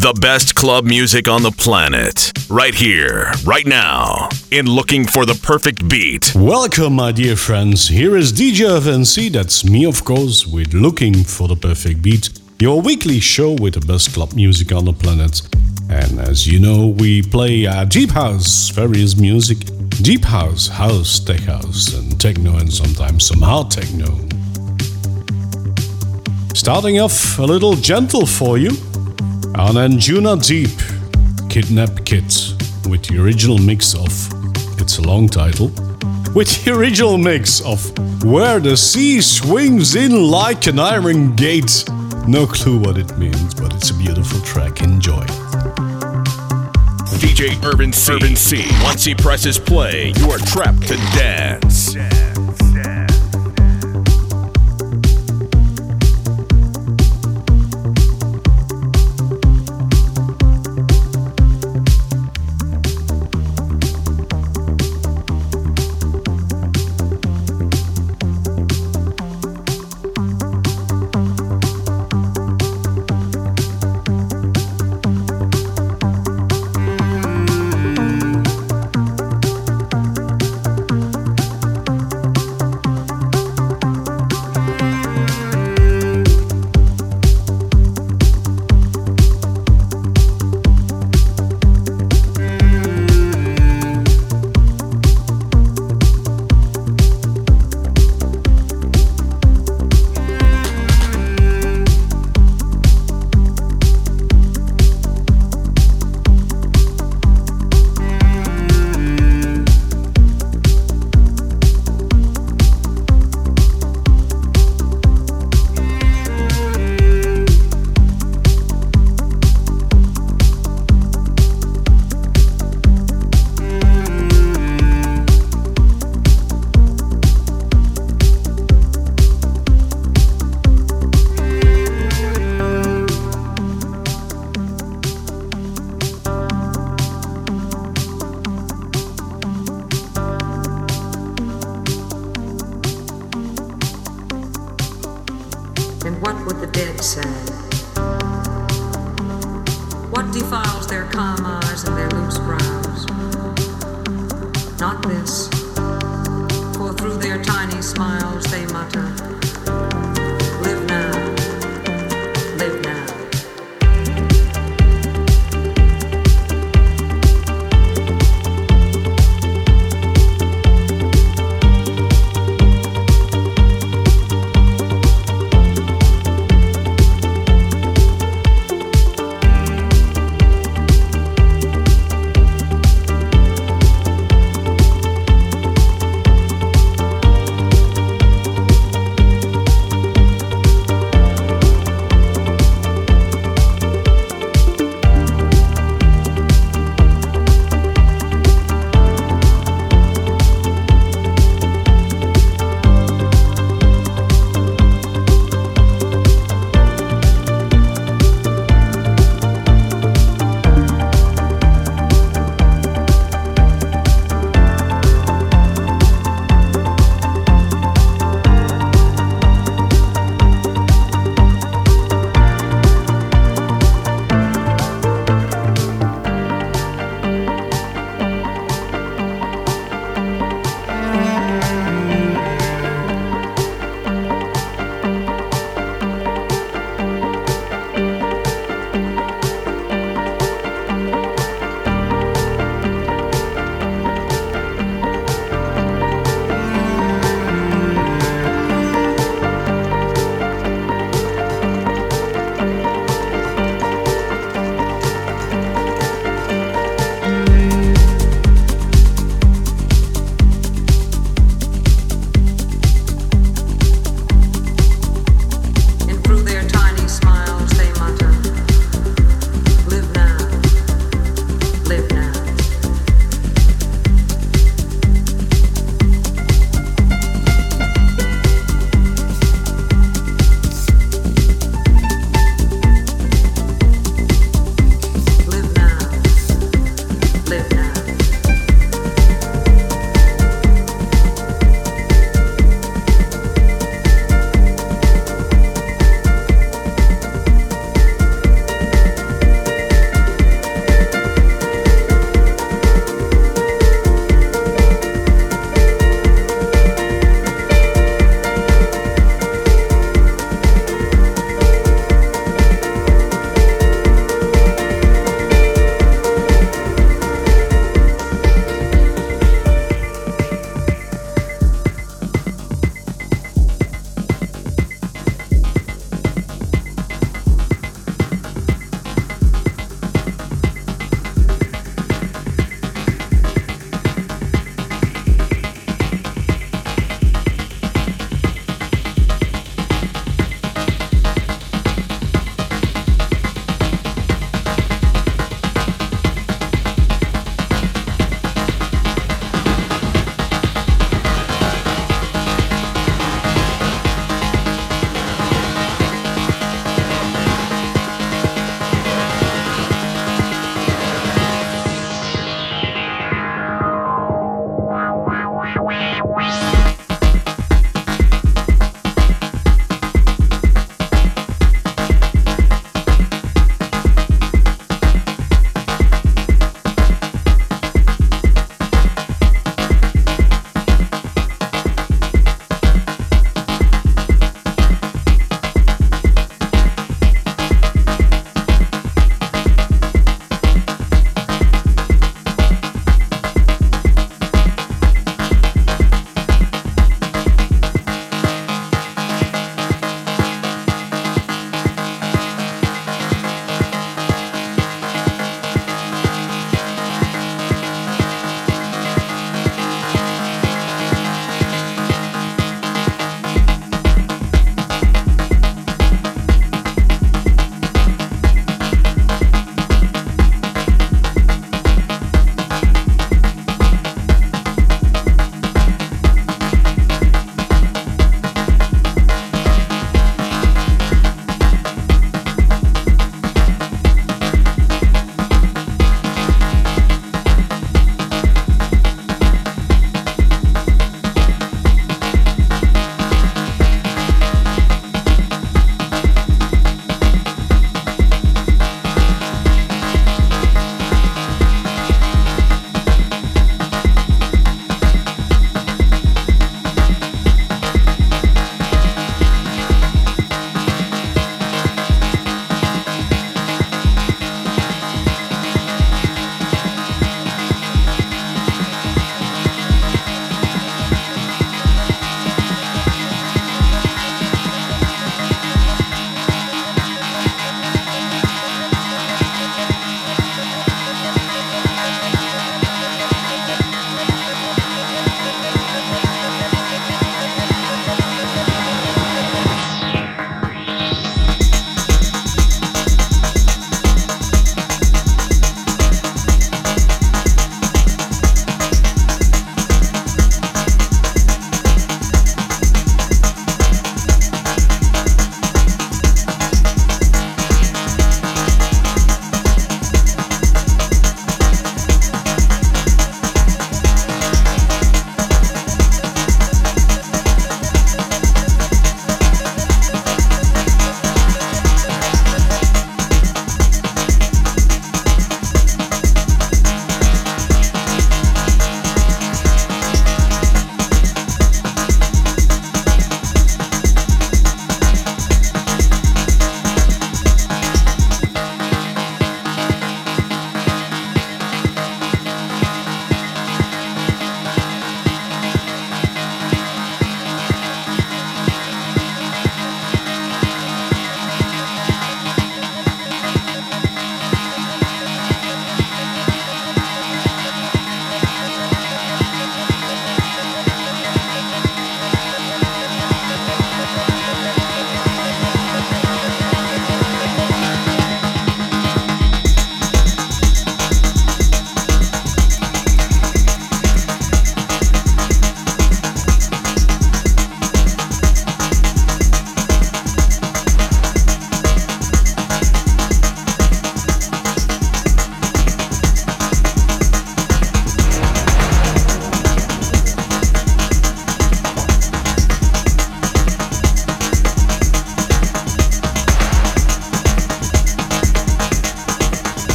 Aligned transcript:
The 0.00 0.14
best 0.14 0.54
club 0.54 0.86
music 0.86 1.28
on 1.28 1.42
the 1.42 1.50
planet. 1.50 2.32
Right 2.48 2.74
here, 2.74 3.30
right 3.44 3.66
now, 3.66 4.30
in 4.50 4.64
Looking 4.64 5.04
for 5.06 5.26
the 5.26 5.34
Perfect 5.34 5.86
Beat. 5.90 6.34
Welcome, 6.34 6.94
my 6.94 7.12
dear 7.12 7.36
friends. 7.36 7.86
Here 7.86 8.16
is 8.16 8.32
DJ 8.32 8.80
FNC, 8.80 9.30
that's 9.30 9.62
me, 9.62 9.84
of 9.84 10.02
course, 10.02 10.46
with 10.46 10.72
Looking 10.72 11.22
for 11.22 11.48
the 11.48 11.54
Perfect 11.54 12.00
Beat, 12.00 12.30
your 12.58 12.80
weekly 12.80 13.20
show 13.20 13.52
with 13.52 13.74
the 13.74 13.86
best 13.86 14.14
club 14.14 14.32
music 14.32 14.72
on 14.72 14.86
the 14.86 14.94
planet. 14.94 15.42
And 15.90 16.18
as 16.18 16.46
you 16.46 16.60
know, 16.60 16.86
we 16.86 17.20
play 17.20 17.66
uh, 17.66 17.84
deep 17.84 18.12
house, 18.12 18.70
various 18.70 19.18
music, 19.18 19.58
deep 20.00 20.24
house, 20.24 20.66
house, 20.66 21.20
tech 21.20 21.40
house, 21.40 21.92
and 21.92 22.18
techno, 22.18 22.56
and 22.56 22.72
sometimes 22.72 23.26
some 23.26 23.42
hard 23.42 23.70
techno. 23.70 24.06
Starting 26.54 27.00
off 27.00 27.38
a 27.38 27.42
little 27.42 27.74
gentle 27.74 28.24
for 28.24 28.56
you, 28.56 28.70
on 29.56 29.74
Anjuna 29.74 30.36
Deep, 30.46 30.70
Kidnap 31.50 32.04
Kid, 32.04 32.24
with 32.88 33.04
the 33.06 33.18
original 33.20 33.58
mix 33.58 33.94
of, 33.94 34.10
it's 34.80 34.98
a 34.98 35.02
long 35.02 35.28
title, 35.28 35.68
with 36.34 36.64
the 36.64 36.72
original 36.72 37.18
mix 37.18 37.60
of 37.60 37.92
Where 38.24 38.60
the 38.60 38.76
Sea 38.76 39.20
Swings 39.20 39.96
In 39.96 40.30
Like 40.30 40.66
an 40.66 40.78
Iron 40.78 41.34
Gate. 41.34 41.84
No 42.28 42.46
clue 42.46 42.78
what 42.78 42.98
it 42.98 43.16
means, 43.18 43.54
but 43.54 43.74
it's 43.74 43.90
a 43.90 43.94
beautiful 43.94 44.40
track. 44.40 44.82
Enjoy. 44.82 45.24
DJ 47.18 47.62
Urban 47.64 47.92
C. 47.92 48.12
Urban 48.12 48.36
C. 48.36 48.64
Once 48.82 49.04
he 49.04 49.14
presses 49.14 49.58
play, 49.58 50.12
you 50.16 50.30
are 50.30 50.38
trapped 50.38 50.86
to 50.88 50.96
dance. 51.16 51.94
Looking 51.94 52.39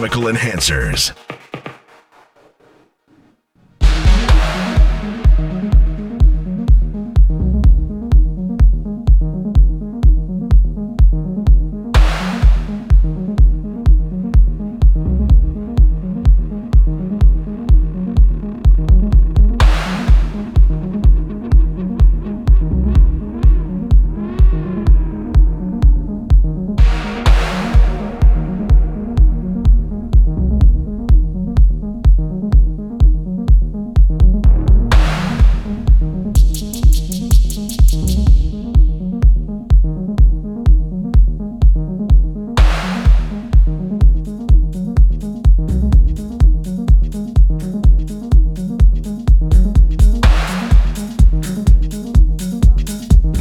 chemical 0.00 0.22
enhancers. 0.32 1.19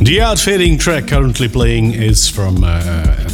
The 0.09 0.21
outfitting 0.21 0.79
track 0.79 1.09
currently 1.09 1.47
playing 1.47 1.93
is 1.93 2.27
from 2.27 2.63
uh, 2.63 2.81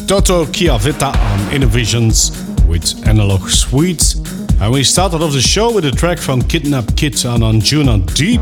Toto 0.08 0.44
Chiavetta 0.44 1.16
on 1.16 1.40
Innervisions 1.54 2.36
with 2.68 3.08
Analog 3.08 3.48
Sweets. 3.48 4.16
And 4.60 4.74
we 4.74 4.84
started 4.84 5.22
off 5.22 5.32
the 5.32 5.40
show 5.40 5.74
with 5.74 5.86
a 5.86 5.92
track 5.92 6.20
from 6.20 6.42
Kidnap 6.42 6.98
Kid 6.98 7.26
on 7.26 7.40
Anjuna 7.40 8.06
Deep 8.14 8.42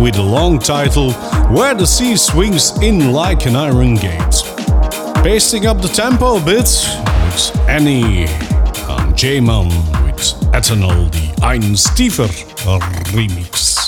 with 0.00 0.16
a 0.16 0.22
long 0.22 0.58
title 0.58 1.12
Where 1.54 1.74
the 1.74 1.86
Sea 1.86 2.16
Swings 2.16 2.80
In 2.80 3.12
Like 3.12 3.44
an 3.44 3.54
Iron 3.54 3.96
Gate. 3.96 4.42
Pasting 5.22 5.66
up 5.66 5.82
the 5.82 5.88
tempo 5.88 6.38
a 6.38 6.40
bit 6.42 6.64
with 6.64 7.68
Annie 7.68 8.28
on 8.88 9.14
J-Man 9.14 9.68
with 10.06 10.22
Ethanol, 10.54 11.12
the 11.12 11.44
Ein 11.44 11.74
Stiefer 11.76 12.28
remix. 13.12 13.85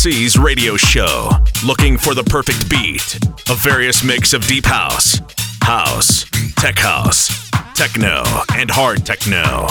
C's 0.00 0.38
radio 0.38 0.78
show. 0.78 1.28
Looking 1.62 1.98
for 1.98 2.14
the 2.14 2.24
perfect 2.24 2.70
beat. 2.70 3.16
A 3.50 3.54
various 3.54 4.02
mix 4.02 4.32
of 4.32 4.46
deep 4.46 4.64
house, 4.64 5.20
house, 5.62 6.24
tech 6.56 6.78
house, 6.78 7.50
techno, 7.74 8.24
and 8.54 8.70
hard 8.70 9.04
techno. 9.04 9.66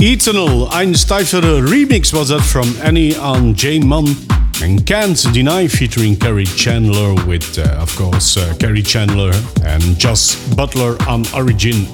Eternal, 0.00 0.68
ein 0.72 0.94
steifere 0.94 1.64
Remix 1.64 2.12
was 2.12 2.30
that 2.30 2.42
from 2.42 2.74
Annie 2.82 3.14
on 3.14 3.54
J 3.54 3.78
Mun 3.78 4.16
and 4.62 4.86
Can't 4.86 5.20
Deny 5.32 5.68
featuring 5.68 6.16
Kerri 6.16 6.46
Chandler 6.56 7.14
with, 7.26 7.58
uh, 7.58 7.62
of 7.80 7.94
course, 7.96 8.36
uh, 8.36 8.54
Kerri 8.58 8.84
Chandler 8.84 9.32
and 9.64 9.98
Josh 9.98 10.36
Butler 10.54 10.96
on 11.08 11.24
Origin 11.34 11.86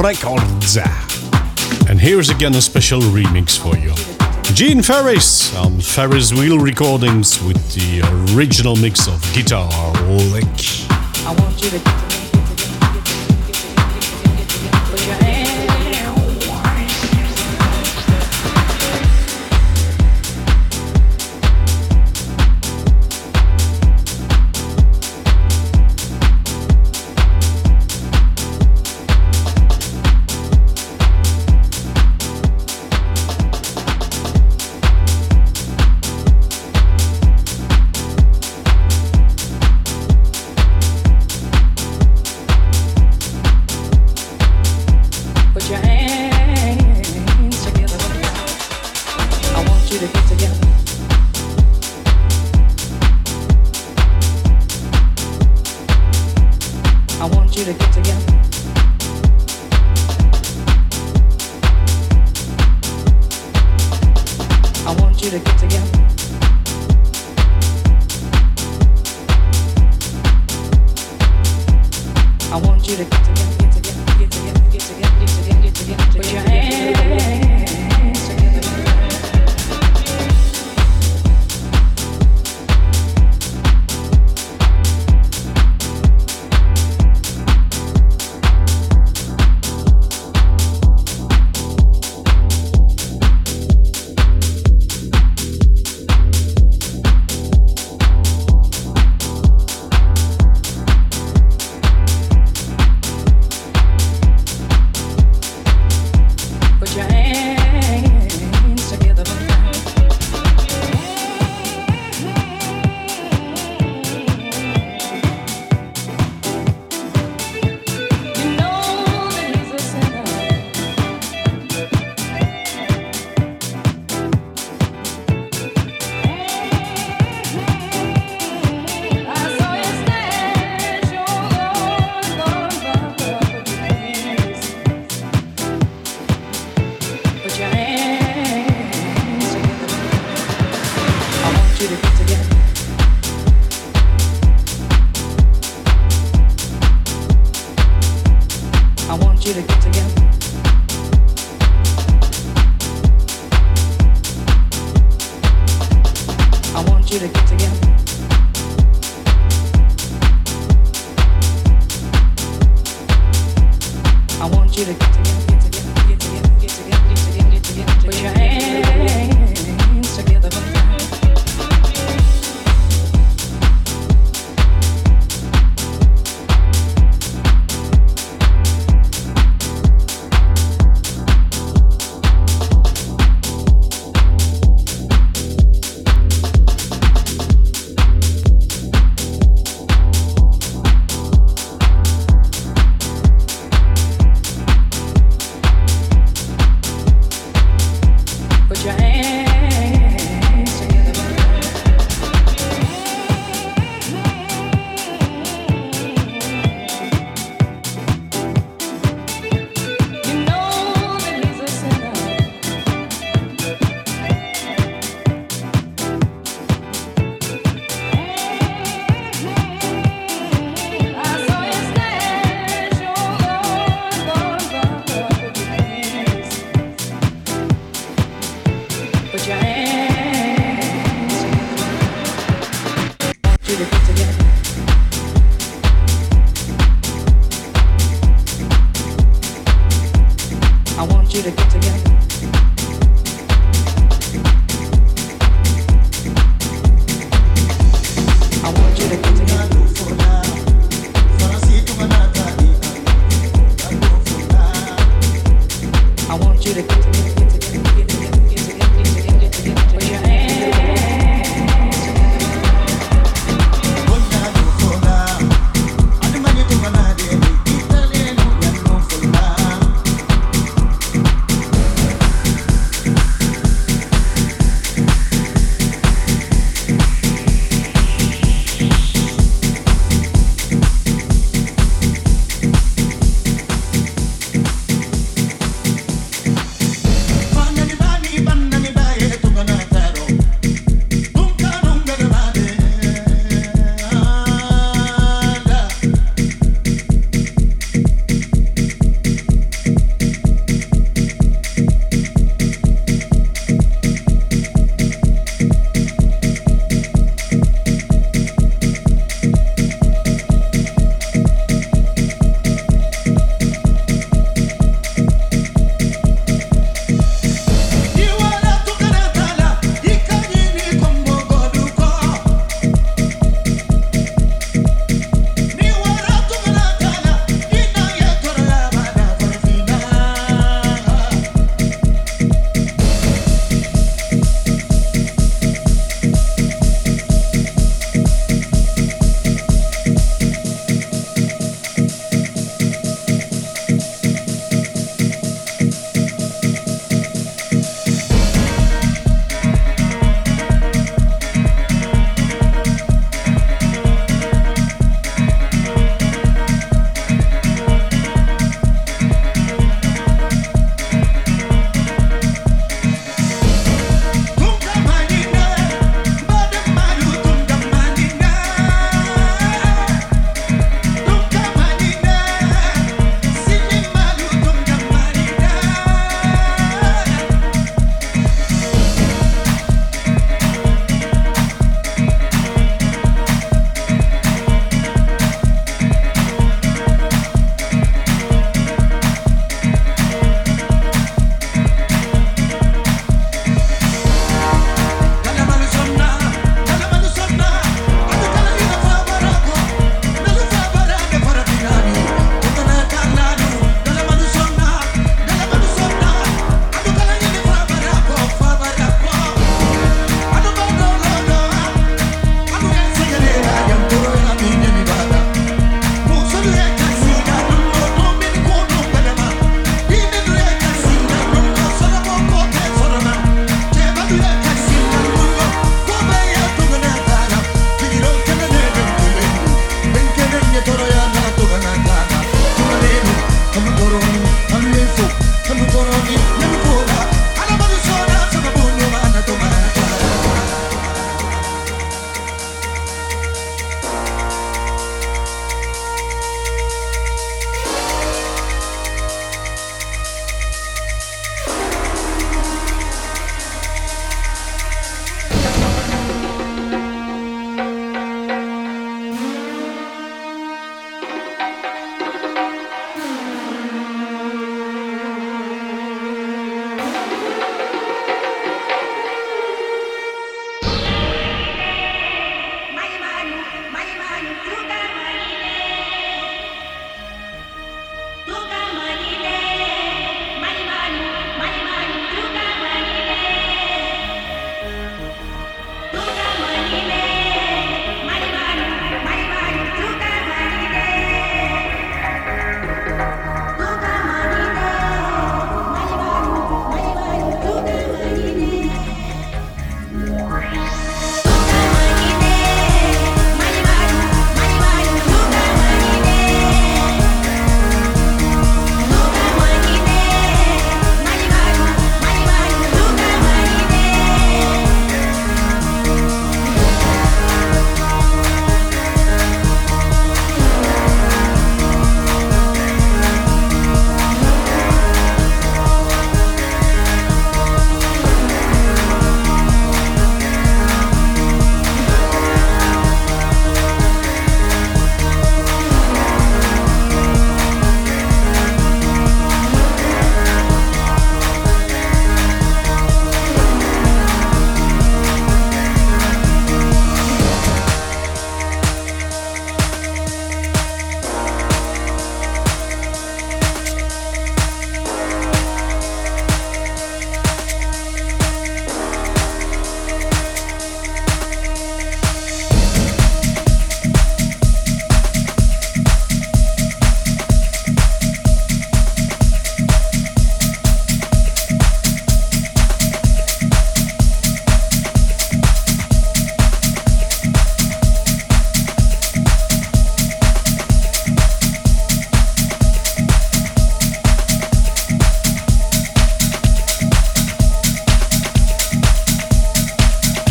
Records. 0.00 0.78
And 1.88 2.00
here's 2.00 2.30
again 2.30 2.54
a 2.54 2.60
special 2.60 3.00
remix 3.00 3.58
for 3.58 3.76
you. 3.76 3.94
Gene 4.54 4.82
Farris 4.82 5.54
on 5.56 5.80
Farris 5.80 6.32
Wheel 6.32 6.58
Recordings 6.58 7.42
with 7.42 7.74
the 7.74 8.02
original 8.34 8.76
mix 8.76 9.06
of 9.06 9.20
Guitar 9.32 9.92
Lick. 10.32 10.44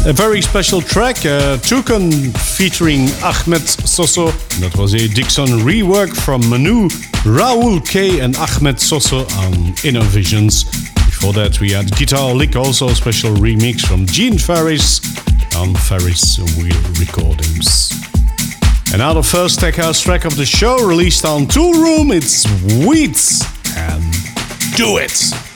A 0.10 0.14
very 0.14 0.42
special 0.42 0.82
track, 0.82 1.24
uh, 1.24 1.58
Toucan 1.58 2.12
featuring 2.58 3.02
Ahmed 3.22 3.62
Soso. 3.62 4.32
That 4.60 4.76
was 4.76 4.96
a 4.96 5.08
Dixon 5.08 5.60
rework 5.60 6.16
from 6.16 6.42
Manu, 6.50 6.90
Raul 7.24 7.88
K, 7.88 8.20
and 8.20 8.36
Ahmed 8.38 8.78
Soso 8.78 9.20
on 9.38 9.54
Innervisions. 9.84 10.66
Before 10.96 11.32
that, 11.34 11.62
we 11.62 11.74
had 11.74 11.96
Guitar 11.96 12.34
Lick, 12.34 12.56
also 12.56 12.90
a 12.90 12.96
special 12.96 13.36
remix 13.36 13.82
from 13.86 14.08
Gene 14.08 14.40
Farris 14.40 15.00
on 15.56 15.76
Farris 15.76 16.40
Wheel 16.58 16.82
Recordings. 17.00 17.92
And 18.92 18.98
now 18.98 19.14
the 19.14 19.22
first 19.22 19.60
tech 19.60 19.76
house 19.76 20.02
track 20.02 20.26
of 20.26 20.36
the 20.36 20.46
show, 20.46 20.84
released 20.88 21.24
on 21.24 21.46
Toolroom, 21.46 22.12
it's 22.12 22.48
Weeds 22.84 23.44
and 23.78 24.04
Do 24.76 24.98
It! 24.98 25.49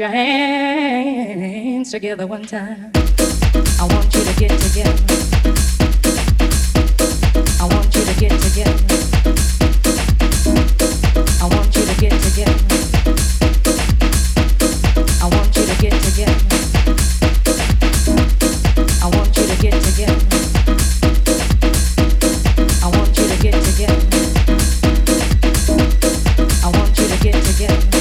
Your 0.00 0.08
hands 0.08 1.90
together 1.90 2.26
one 2.26 2.42
time. 2.42 2.90
I 3.78 3.86
want 3.92 4.14
you 4.14 4.24
to 4.24 4.34
get 4.40 4.58
together. 4.58 4.96
I 7.60 7.66
want 7.68 7.94
you 7.94 8.02
to 8.06 8.14
get 8.18 8.32
together. 8.40 8.72
I 11.38 11.48
want 11.54 11.76
you 11.76 11.84
to 11.84 11.94
get 12.00 12.18
together. 12.22 12.56
I 15.20 15.28
want 15.28 15.54
you 15.54 15.66
to 15.66 15.76
get 15.82 15.92
together. 16.00 16.48
I 19.02 19.06
want 19.10 19.36
you 19.36 19.44
to 19.44 19.56
get 19.60 19.82
together. 19.82 20.24
I 22.80 22.88
want 22.96 23.18
you 23.18 23.26
to 23.28 23.36
get 23.42 23.62
together. 23.68 24.06
I 26.64 26.70
want 26.72 26.98
you 26.98 27.06
to 27.06 27.22
get 27.22 27.44
together. 27.44 27.99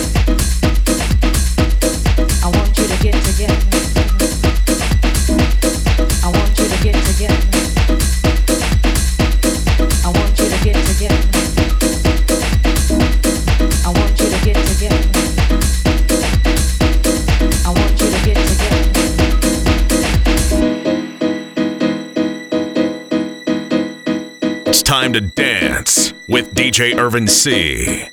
Time 25.10 25.14
to 25.14 25.22
dance 25.22 26.14
with 26.28 26.54
DJ 26.54 26.96
Irvin 26.96 27.28
C. 27.28 28.10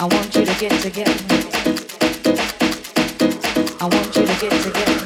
I 0.00 0.06
want 0.06 0.34
you 0.34 0.44
to 0.44 0.54
get 0.58 0.72
together. 0.80 1.12
I 3.80 3.86
want 3.86 4.16
you 4.16 4.26
to 4.26 4.40
get 4.40 4.62
together. 4.62 5.01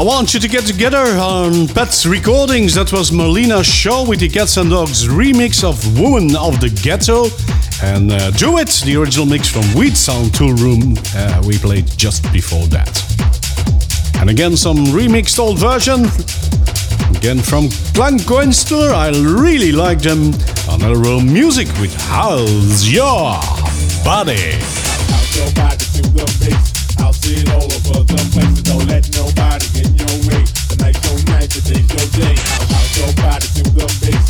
I 0.00 0.02
want 0.02 0.32
you 0.32 0.40
to 0.40 0.48
get 0.48 0.64
together 0.64 0.96
on 1.18 1.68
Pets 1.68 2.06
Recordings. 2.06 2.74
That 2.74 2.90
was 2.90 3.10
Marlena 3.10 3.62
Shaw 3.62 4.08
with 4.08 4.20
the 4.20 4.30
Catz 4.30 4.56
'n 4.56 4.70
Dogz 4.70 5.06
remix 5.06 5.62
of 5.62 5.76
Woman 6.00 6.34
of 6.36 6.58
the 6.58 6.70
Ghetto. 6.70 7.26
And 7.82 8.10
uh, 8.10 8.30
Do 8.30 8.56
It, 8.56 8.70
the 8.86 8.96
original 8.96 9.26
mix 9.26 9.50
from 9.50 9.62
Weed 9.74 9.94
Sound 9.94 10.32
Toolroom, 10.32 10.96
uh, 11.14 11.46
we 11.46 11.58
played 11.58 11.86
just 11.98 12.22
before 12.32 12.66
that. 12.68 12.88
And 14.22 14.30
again, 14.30 14.56
some 14.56 14.86
remixed 14.86 15.38
old 15.38 15.58
version. 15.58 16.06
Again 17.14 17.40
from 17.40 17.68
Klangkünstler, 17.92 18.94
I 18.94 19.10
really 19.10 19.70
like 19.70 20.00
them 20.00 20.32
on 20.70 20.80
Elrow 20.80 21.20
Music 21.20 21.68
with 21.78 21.94
How's 22.08 22.88
Your 22.88 23.38
Body. 24.02 24.56
Your 33.00 33.14
body 33.14 33.46
to 33.46 33.62
the 33.62 33.86
bass? 34.02 34.29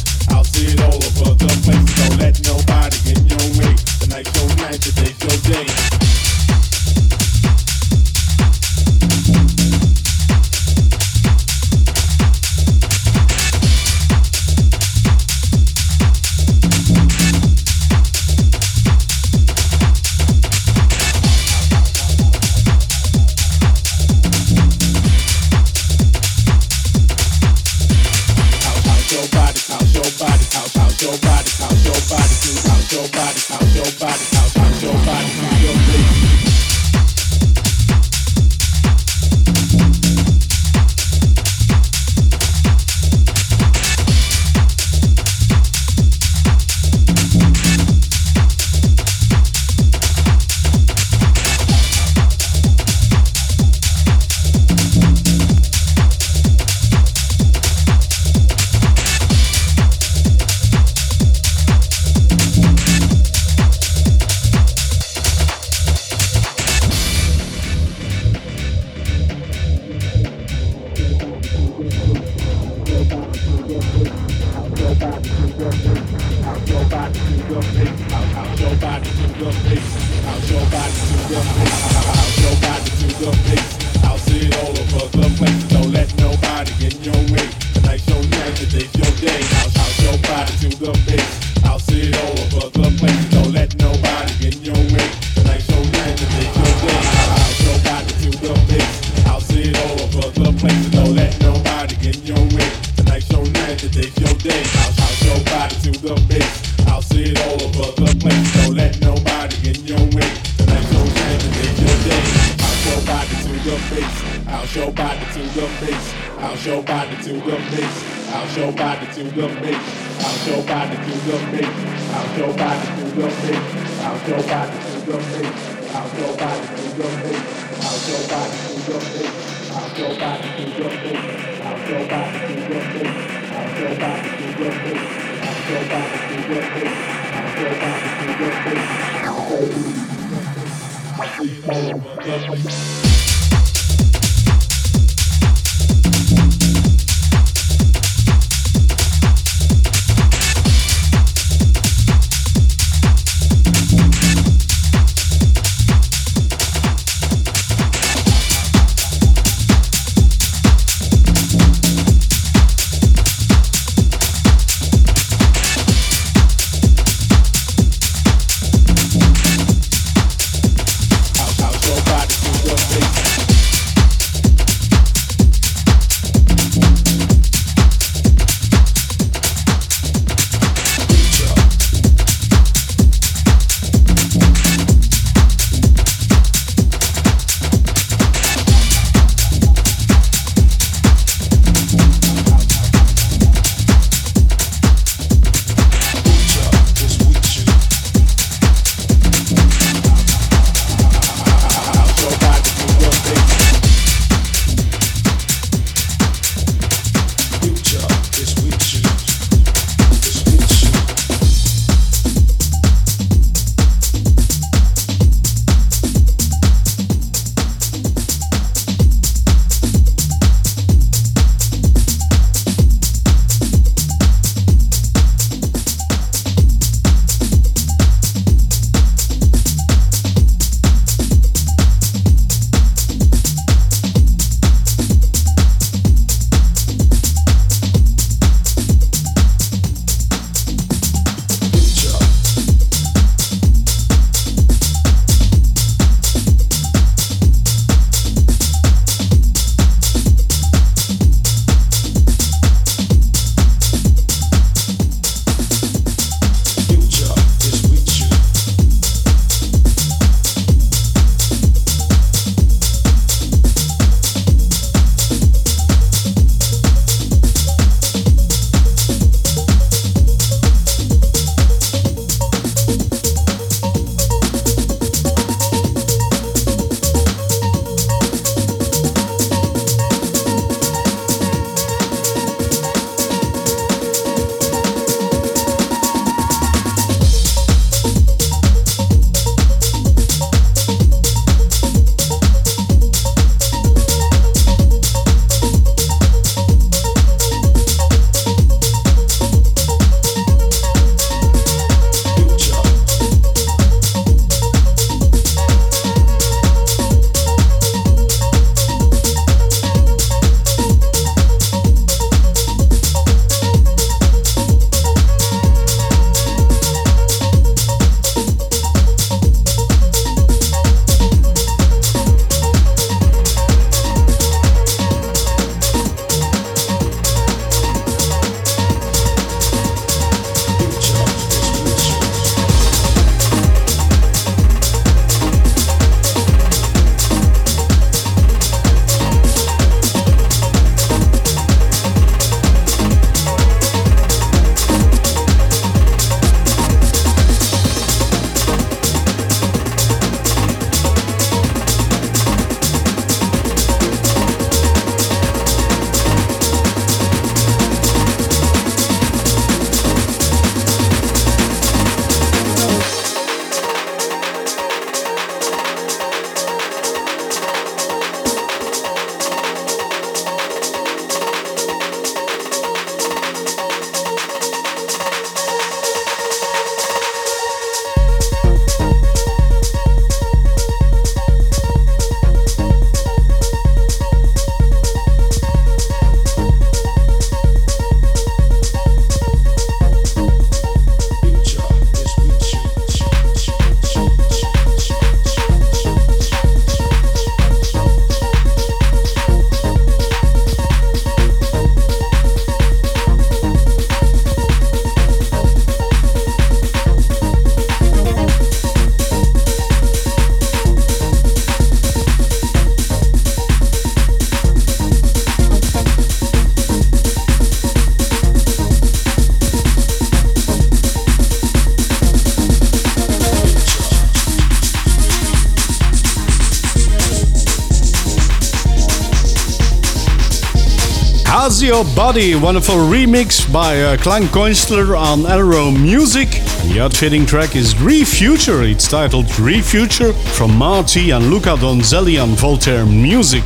Your 431.90 432.04
Body? 432.14 432.54
Wonderful 432.54 432.94
remix 432.94 433.66
by 433.72 434.00
uh, 434.00 434.16
Klangkünstler 434.16 435.18
on 435.18 435.40
Elrow 435.40 435.90
Music. 435.90 436.46
And 436.82 436.92
the 436.92 437.00
outfitting 437.00 437.44
track 437.44 437.74
is 437.74 437.94
Refuture. 437.94 438.88
It's 438.88 439.08
titled 439.08 439.46
Refuture 439.58 440.32
from 440.54 440.76
Marty 440.76 441.32
and 441.32 441.50
Luca 441.50 441.70
Donzelli 441.70 442.40
on 442.40 442.50
Voltaire 442.50 443.04
Music. 443.04 443.64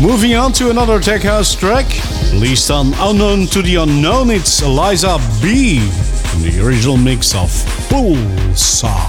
Moving 0.00 0.36
on 0.36 0.52
to 0.52 0.70
another 0.70 1.00
tech 1.00 1.22
house 1.22 1.52
track, 1.52 1.86
released 2.30 2.70
on 2.70 2.94
Unknown 2.94 3.48
to 3.48 3.60
the 3.60 3.74
Unknown, 3.74 4.30
it's 4.30 4.62
Eliza 4.62 5.18
B. 5.42 5.78
in 5.78 6.42
the 6.42 6.64
original 6.64 6.96
mix 6.96 7.34
of 7.34 7.50
Pulsar. 7.90 9.03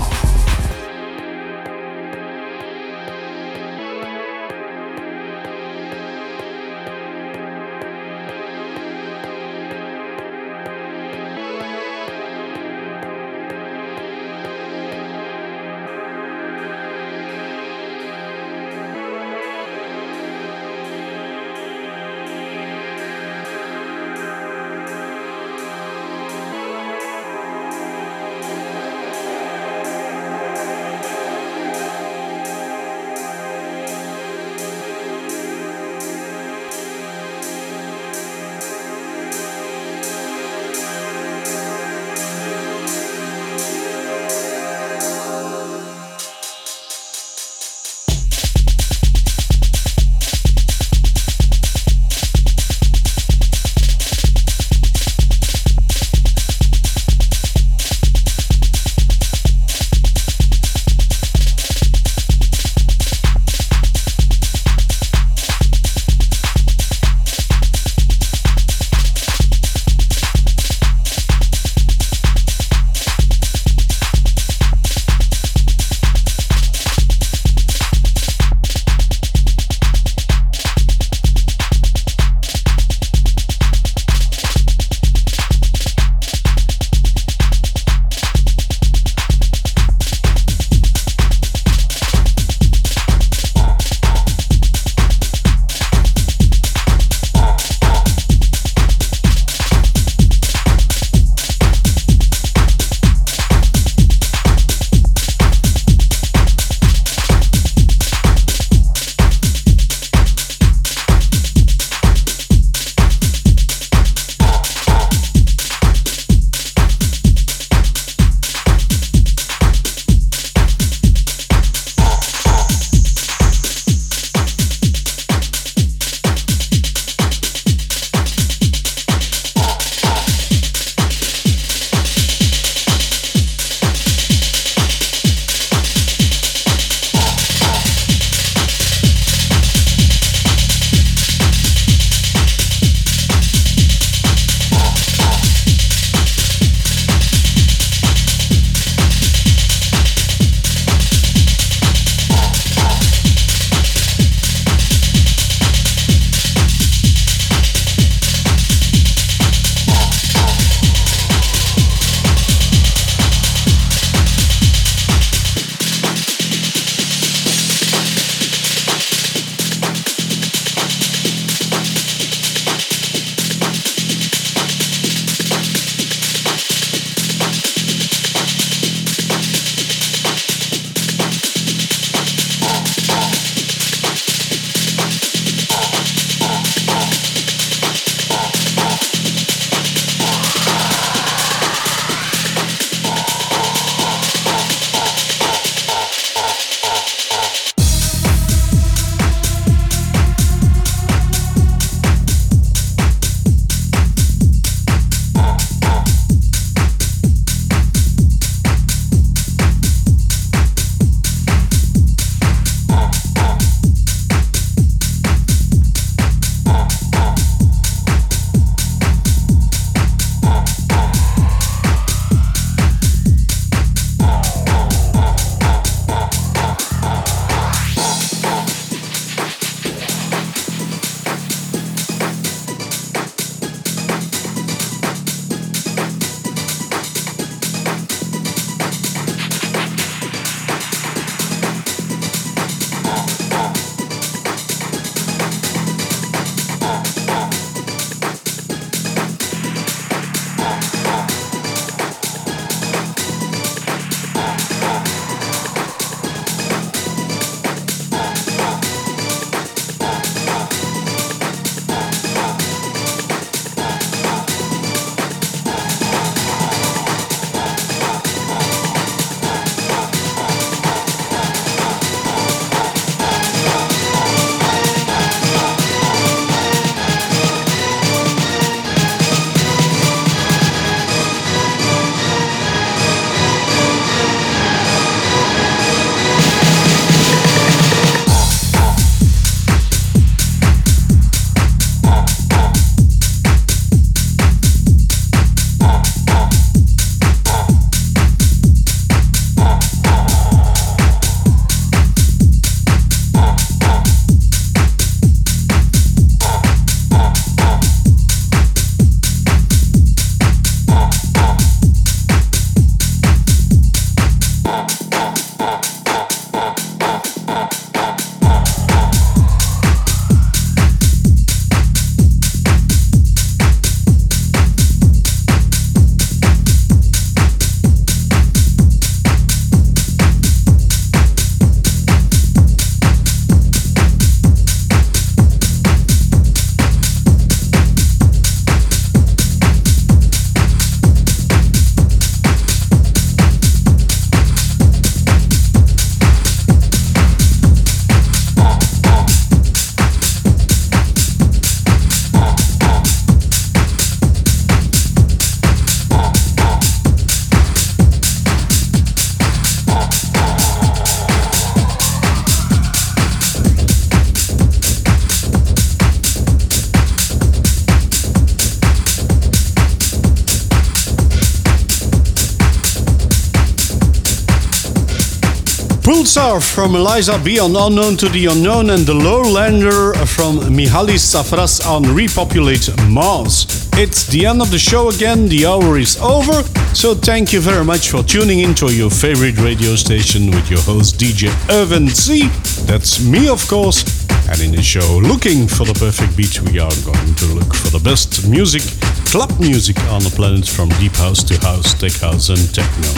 From 376.85 376.97
Eliza 376.97 377.41
B 377.43 377.59
on 377.59 377.75
Unknown 377.75 378.15
to 378.15 378.29
the 378.29 378.45
Unknown 378.45 378.91
and 378.91 379.07
The 379.07 379.13
Lowlander 379.13 380.13
from 380.27 380.59
Mihalis 380.71 381.25
Safras 381.25 381.83
on 381.83 382.03
Repopulate 382.13 382.91
Mars. 383.09 383.89
It's 383.93 384.27
the 384.27 384.45
end 384.45 384.61
of 384.61 384.69
the 384.69 384.77
show 384.77 385.09
again, 385.09 385.47
the 385.47 385.65
hour 385.65 385.97
is 385.97 386.15
over, 386.21 386.61
so 386.93 387.15
thank 387.15 387.51
you 387.51 387.59
very 387.59 387.83
much 387.83 388.11
for 388.11 388.21
tuning 388.21 388.59
into 388.59 388.93
your 388.93 389.09
favorite 389.09 389.57
radio 389.57 389.95
station 389.95 390.51
with 390.51 390.69
your 390.69 390.81
host 390.81 391.17
DJ 391.17 391.49
Irvin 391.71 392.07
C. 392.07 392.49
That's 392.85 393.19
me, 393.25 393.49
of 393.49 393.67
course. 393.67 394.03
And 394.47 394.61
in 394.61 394.71
the 394.71 394.83
show 394.83 395.17
Looking 395.23 395.67
for 395.67 395.85
the 395.85 395.93
Perfect 395.93 396.37
Beat, 396.37 396.61
we 396.61 396.77
are 396.77 396.93
going 397.03 397.33
to 397.33 397.45
look 397.47 397.73
for 397.73 397.89
the 397.89 398.01
best 398.03 398.47
music, 398.47 398.83
club 399.25 399.51
music 399.59 399.97
on 400.11 400.21
the 400.21 400.29
planet 400.29 400.67
from 400.67 400.89
deep 401.01 401.15
house 401.15 401.41
to 401.45 401.57
house, 401.65 401.95
tech 401.95 402.13
house, 402.21 402.49
and 402.49 402.61
techno. 402.75 403.09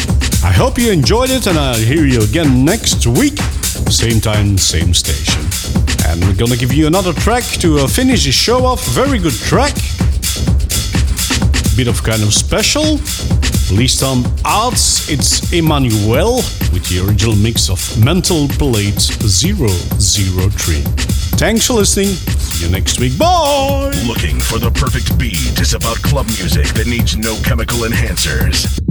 I 0.48 0.54
hope 0.54 0.78
you 0.78 0.90
enjoyed 0.92 1.30
it, 1.30 1.48
and 1.48 1.58
I'll 1.58 1.76
hear 1.76 2.06
you 2.06 2.22
again 2.22 2.64
next 2.64 3.06
week, 3.06 3.38
same 3.92 4.20
time, 4.20 4.58
same 4.58 4.94
station. 4.94 5.42
And 6.08 6.24
we're 6.26 6.36
gonna 6.36 6.58
give 6.58 6.74
you 6.74 6.88
another 6.88 7.14
track 7.14 7.44
to 7.62 7.80
uh, 7.80 7.88
finish 7.88 8.26
the 8.26 8.32
show 8.32 8.66
off. 8.66 8.86
Very 8.88 9.20
good 9.20 9.34
track 9.34 9.76
bit 11.78 11.88
of 11.88 12.02
kind 12.02 12.24
of 12.24 12.34
special. 12.34 12.98
Released 13.70 14.02
on 14.02 14.26
Arts, 14.44 15.10
it's 15.12 15.54
Emmanuel 15.54 16.38
with 16.74 16.84
the 16.90 17.06
original 17.08 17.36
mix 17.36 17.70
of 17.70 17.80
Mental 18.04 18.48
Plate 18.48 19.00
003. 19.00 20.82
Thanks 21.38 21.68
for 21.68 21.74
listening. 21.74 22.08
See 22.08 22.66
you 22.66 22.72
next 22.72 23.00
week. 23.00 23.16
Bye! 23.20 23.92
Looking 24.08 24.40
for 24.40 24.58
the 24.58 24.72
perfect 24.72 25.20
beat 25.20 25.62
is 25.62 25.76
about 25.76 25.98
club 25.98 26.26
music 26.26 26.66
that 26.74 26.88
needs 26.88 27.16
no 27.16 27.40
chemical 27.44 27.80
enhancers. 27.80 28.87